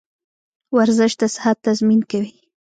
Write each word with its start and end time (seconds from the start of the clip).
ورزش 0.77 1.11
د 1.21 1.23
صحت 1.35 1.57
تضمین 1.65 2.01
کوي. 2.11 2.33